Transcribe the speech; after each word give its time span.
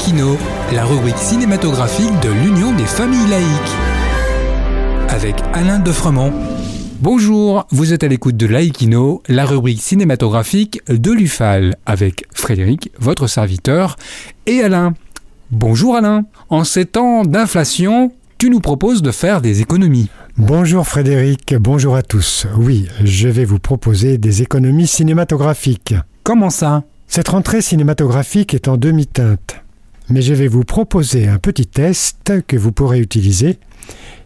Laïkino, 0.00 0.38
la 0.72 0.86
rubrique 0.86 1.18
cinématographique 1.18 2.18
de 2.22 2.30
l'Union 2.30 2.72
des 2.72 2.86
familles 2.86 3.28
laïques. 3.28 3.76
Avec 5.10 5.34
Alain 5.52 5.78
Defremont. 5.78 6.32
Bonjour, 7.02 7.66
vous 7.70 7.92
êtes 7.92 8.02
à 8.02 8.08
l'écoute 8.08 8.38
de 8.38 8.46
Laïkino, 8.46 9.22
la 9.28 9.44
rubrique 9.44 9.82
cinématographique 9.82 10.80
de 10.88 11.12
l'UFAL, 11.12 11.76
avec 11.84 12.24
Frédéric, 12.32 12.90
votre 12.98 13.26
serviteur, 13.26 13.96
et 14.46 14.62
Alain. 14.62 14.94
Bonjour 15.50 15.96
Alain, 15.96 16.24
en 16.48 16.64
ces 16.64 16.86
temps 16.86 17.24
d'inflation, 17.26 18.10
tu 18.38 18.48
nous 18.48 18.60
proposes 18.60 19.02
de 19.02 19.10
faire 19.10 19.42
des 19.42 19.60
économies. 19.60 20.08
Bonjour 20.38 20.88
Frédéric, 20.88 21.54
bonjour 21.60 21.94
à 21.94 22.02
tous. 22.02 22.46
Oui, 22.56 22.88
je 23.04 23.28
vais 23.28 23.44
vous 23.44 23.58
proposer 23.58 24.16
des 24.16 24.40
économies 24.40 24.86
cinématographiques. 24.86 25.94
Comment 26.22 26.50
ça? 26.50 26.84
Cette 27.06 27.28
rentrée 27.28 27.60
cinématographique 27.60 28.54
est 28.54 28.66
en 28.66 28.78
demi-teinte. 28.78 29.62
Mais 30.10 30.22
je 30.22 30.34
vais 30.34 30.48
vous 30.48 30.64
proposer 30.64 31.28
un 31.28 31.38
petit 31.38 31.66
test 31.66 32.44
que 32.46 32.56
vous 32.56 32.72
pourrez 32.72 32.98
utiliser 32.98 33.58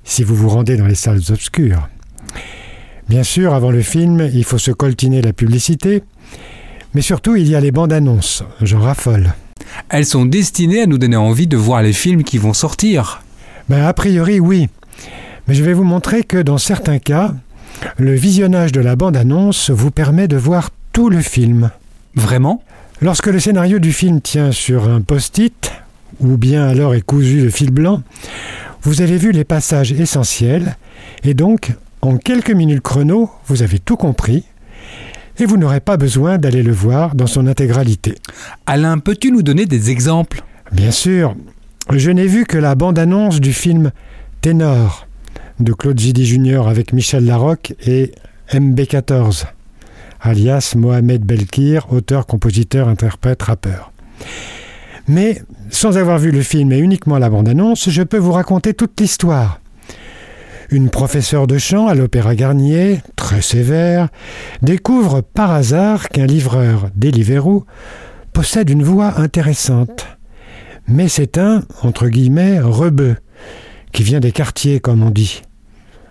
si 0.03 0.25
vous 0.25 0.35
vous 0.35 0.49
rendez 0.49 0.77
dans 0.77 0.87
les 0.87 0.95
salles 0.95 1.21
obscures. 1.31 1.89
Bien 3.09 3.23
sûr, 3.23 3.53
avant 3.53 3.71
le 3.71 3.83
film, 3.83 4.29
il 4.33 4.45
faut 4.45 4.59
se 4.59 4.71
coltiner 4.71 5.21
la 5.21 5.35
publicité, 5.35 6.03
mais 6.95 7.03
surtout 7.03 7.37
il 7.37 7.49
y 7.49 7.55
a 7.55 7.61
les 7.61 7.71
bandes 7.71 7.93
annonces, 7.93 8.45
j'en 8.63 8.81
raffole. 8.81 9.35
Elles 9.91 10.07
sont 10.07 10.25
destinées 10.25 10.83
à 10.83 10.87
nous 10.87 10.99
donner 10.99 11.17
envie 11.17 11.47
de 11.47 11.57
voir 11.57 11.83
les 11.83 11.93
films 11.93 12.25
qui 12.25 12.39
vont 12.39 12.55
sortir. 12.55 13.23
Ben, 13.69 13.85
a 13.85 13.93
priori 13.93 14.41
oui, 14.41 14.69
mais 15.47 15.55
je 15.55 15.65
vais 15.65 15.75
vous 15.75 15.85
montrer 15.85 16.23
que 16.23 16.39
dans 16.39 16.59
certains 16.59 16.99
cas, 16.99 17.35
le 17.99 18.15
visionnage 18.15 18.73
de 18.73 18.81
la 18.81 18.97
bande 18.97 19.17
annonce 19.17 19.71
vous 19.71 19.91
permet 19.91 20.29
de 20.29 20.37
voir 20.37 20.71
tout 20.93 21.11
le 21.11 21.21
film. 21.21 21.71
Vraiment? 22.15 22.63
Lorsque 23.01 23.27
le 23.27 23.41
scénario 23.41 23.79
du 23.79 23.93
film 23.93 24.21
tient 24.21 24.53
sur 24.53 24.89
un 24.89 25.01
post-it, 25.01 25.73
ou 26.21 26.37
bien 26.37 26.67
alors 26.67 26.95
est 26.95 27.01
cousu 27.01 27.43
de 27.43 27.51
fil 27.51 27.71
blanc, 27.71 28.03
vous 28.83 29.03
avez 29.03 29.17
vu 29.17 29.33
les 29.33 29.45
passages 29.45 29.93
essentiels, 29.93 30.77
et 31.25 31.35
donc 31.35 31.73
en 32.03 32.17
quelques 32.17 32.53
minutes 32.53 32.83
chrono, 32.83 33.31
vous 33.47 33.63
avez 33.63 33.79
tout 33.79 33.97
compris 33.97 34.45
et 35.39 35.47
vous 35.47 35.57
n'aurez 35.57 35.81
pas 35.81 35.97
besoin 35.97 36.39
d'aller 36.39 36.63
le 36.63 36.73
voir 36.73 37.15
dans 37.15 37.27
son 37.27 37.47
intégralité. 37.47 38.15
Alain, 38.67 38.99
peux-tu 38.99 39.33
nous 39.33 39.43
donner 39.43 39.67
des 39.67 39.91
exemples? 39.91 40.43
Bien 40.71 40.91
sûr, 40.91 41.35
je 41.93 42.11
n'ai 42.11 42.27
vu 42.27 42.45
que 42.45 42.59
la 42.59 42.75
bande-annonce 42.75 43.41
du 43.41 43.53
film 43.53 43.91
Ténor 44.41 45.09
de 45.59 45.73
Claude 45.73 45.99
Zidi 45.99 46.27
Jr. 46.27 46.69
avec 46.69 46.93
Michel 46.93 47.25
Larocque 47.25 47.75
et 47.85 48.13
MB14, 48.53 49.47
alias 50.25 50.75
Mohamed 50.77 51.23
Belkir, 51.23 51.93
auteur, 51.93 52.27
compositeur, 52.27 52.89
interprète, 52.89 53.43
rappeur. 53.43 53.93
Mais 55.07 55.43
sans 55.69 55.99
avoir 55.99 56.19
vu 56.19 56.31
le 56.31 56.41
film 56.41 56.73
et 56.73 56.79
uniquement 56.79 57.19
la 57.19 57.29
bande-annonce, 57.29 57.91
je 57.91 58.03
peux 58.03 58.19
vous 58.19 58.33
raconter 58.33 58.73
toute 58.73 58.99
l'histoire. 58.99 59.61
Une 60.71 60.89
professeure 60.89 61.47
de 61.47 61.59
chant 61.59 61.89
à 61.89 61.95
l'Opéra 61.95 62.35
Garnier, 62.35 63.01
très 63.17 63.43
sévère, 63.43 64.09
découvre 64.63 65.21
par 65.21 65.51
hasard 65.51 66.09
qu'un 66.09 66.27
livreur 66.27 66.89
Deliveroo 66.97 67.67
possède 68.33 68.71
une 68.71 68.83
voix 68.83 69.21
intéressante. 69.21 70.07
Mais 70.89 71.09
c'est 71.09 71.37
un, 71.37 71.63
entre 71.83 72.09
guillemets, 72.09 72.61
rebeu, 72.61 73.17
qui 73.93 74.03
vient 74.03 74.21
des 74.21 74.33
quartiers, 74.33 74.81
comme 74.81 75.03
on 75.03 75.11
dit. 75.11 75.43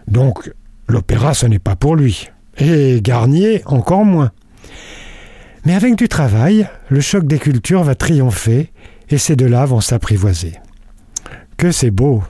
Donc, 0.08 0.53
l'opéra, 0.88 1.33
ce 1.33 1.48
n'est 1.48 1.59
pas 1.59 1.75
pour 1.75 1.95
lui. 1.95 2.30
Et 2.57 3.01
Garnier, 3.01 3.61
encore 3.65 4.05
moins. 4.05 4.31
Mais 5.65 5.75
avec 5.75 5.95
du 5.95 6.07
travail, 6.07 6.67
le 6.89 7.01
choc 7.01 7.25
des 7.25 7.39
cultures 7.39 7.83
va 7.83 7.95
triompher 7.95 8.71
et 9.09 9.17
ces 9.17 9.35
deux-là 9.35 9.65
vont 9.65 9.81
s'apprivoiser. 9.81 10.53
Que 11.57 11.71
c'est 11.71 11.91
beau. 11.91 12.23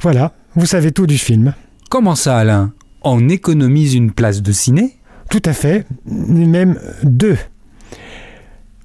Voilà, 0.00 0.32
vous 0.54 0.66
savez 0.66 0.92
tout 0.92 1.06
du 1.06 1.18
film. 1.18 1.54
Comment 1.90 2.14
ça, 2.14 2.38
Alain? 2.38 2.72
On 3.02 3.28
économise 3.28 3.94
une 3.94 4.12
place 4.12 4.40
de 4.42 4.52
ciné? 4.52 4.96
Tout 5.30 5.42
à 5.44 5.52
fait, 5.52 5.86
même 6.06 6.78
deux. 7.02 7.36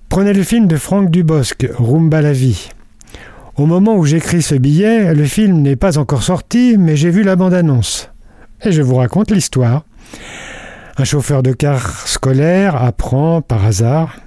Prenez 0.09 0.33
le 0.33 0.43
film 0.43 0.67
de 0.67 0.77
Franck 0.77 1.11
Dubosc, 1.11 1.67
Rumba 1.77 2.21
la 2.21 2.33
vie. 2.33 2.69
Au 3.55 3.65
moment 3.65 3.95
où 3.95 4.05
j'écris 4.05 4.41
ce 4.41 4.55
billet, 4.55 5.13
le 5.13 5.25
film 5.25 5.61
n'est 5.61 5.75
pas 5.75 5.97
encore 5.97 6.23
sorti, 6.23 6.77
mais 6.79 6.95
j'ai 6.95 7.11
vu 7.11 7.23
la 7.23 7.35
bande-annonce. 7.35 8.09
Et 8.63 8.71
je 8.71 8.81
vous 8.81 8.95
raconte 8.95 9.31
l'histoire. 9.31 9.83
Un 10.97 11.03
chauffeur 11.03 11.43
de 11.43 11.53
car 11.53 12.07
scolaire 12.07 12.75
apprend 12.75 13.41
par 13.41 13.65
hasard, 13.65 14.17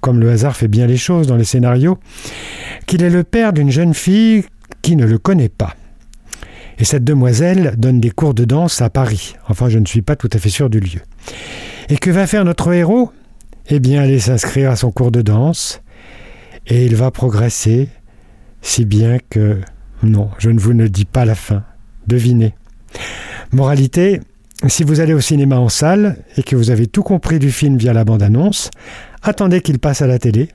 comme 0.00 0.20
le 0.20 0.30
hasard 0.30 0.56
fait 0.56 0.68
bien 0.68 0.86
les 0.86 0.96
choses 0.96 1.26
dans 1.26 1.36
les 1.36 1.44
scénarios, 1.44 1.98
qu'il 2.86 3.02
est 3.02 3.10
le 3.10 3.24
père 3.24 3.52
d'une 3.52 3.70
jeune 3.70 3.94
fille 3.94 4.44
qui 4.82 4.96
ne 4.96 5.06
le 5.06 5.18
connaît 5.18 5.48
pas. 5.48 5.74
Et 6.78 6.84
cette 6.84 7.04
demoiselle 7.04 7.74
donne 7.78 8.00
des 8.00 8.10
cours 8.10 8.34
de 8.34 8.44
danse 8.44 8.82
à 8.82 8.90
Paris. 8.90 9.36
Enfin, 9.48 9.68
je 9.68 9.78
ne 9.78 9.86
suis 9.86 10.02
pas 10.02 10.16
tout 10.16 10.30
à 10.32 10.38
fait 10.38 10.48
sûr 10.48 10.68
du 10.68 10.80
lieu. 10.80 11.00
Et 11.88 11.96
que 11.96 12.10
va 12.10 12.26
faire 12.26 12.44
notre 12.44 12.72
héros? 12.72 13.12
Eh 13.68 13.78
bien, 13.78 14.02
aller 14.02 14.18
s'inscrire 14.18 14.70
à 14.70 14.76
son 14.76 14.90
cours 14.90 15.12
de 15.12 15.22
danse. 15.22 15.80
Et 16.66 16.84
il 16.84 16.96
va 16.96 17.10
progresser, 17.10 17.88
si 18.60 18.84
bien 18.84 19.18
que... 19.30 19.60
Non, 20.02 20.30
je 20.38 20.50
ne 20.50 20.58
vous 20.58 20.74
ne 20.74 20.88
dis 20.88 21.04
pas 21.04 21.24
la 21.24 21.36
fin. 21.36 21.62
Devinez. 22.08 22.54
Moralité, 23.52 24.20
si 24.68 24.84
vous 24.84 25.00
allez 25.00 25.14
au 25.14 25.20
cinéma 25.20 25.58
en 25.58 25.68
salle 25.68 26.16
et 26.36 26.42
que 26.42 26.56
vous 26.56 26.70
avez 26.70 26.86
tout 26.86 27.02
compris 27.02 27.38
du 27.38 27.50
film 27.50 27.76
via 27.76 27.92
la 27.92 28.04
bande-annonce, 28.04 28.70
attendez 29.22 29.60
qu'il 29.60 29.78
passe 29.78 30.02
à 30.02 30.06
la 30.06 30.18
télé, 30.18 30.48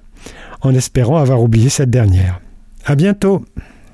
en 0.62 0.73
espérant 0.73 1.18
avoir 1.18 1.41
oublié 1.41 1.69
cette 1.69 1.90
dernière. 1.90 2.40
À 2.85 2.95
bientôt. 2.95 3.44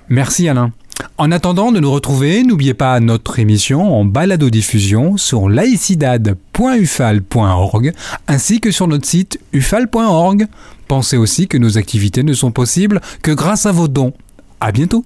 Merci 0.10 0.48
Alain. 0.48 0.72
En 1.18 1.32
attendant 1.32 1.72
de 1.72 1.80
nous 1.80 1.92
retrouver, 1.92 2.44
n'oubliez 2.44 2.74
pas 2.74 3.00
notre 3.00 3.40
émission 3.40 4.00
en 4.00 4.06
balado-diffusion 4.06 5.18
sur 5.18 5.50
laicidad.ufal.org 5.50 7.94
ainsi 8.28 8.60
que 8.60 8.72
sur 8.72 8.88
notre 8.88 9.08
site 9.08 9.40
ufal.org. 9.52 10.48
Pensez 10.88 11.18
aussi 11.18 11.48
que 11.48 11.58
nos 11.58 11.78
activités 11.78 12.24
ne 12.24 12.34
sont 12.34 12.52
possibles 12.52 13.02
que 13.22 13.32
grâce 13.32 13.66
à 13.66 13.72
vos 13.72 13.88
dons. 13.88 14.14
À 14.60 14.72
bientôt. 14.72 15.06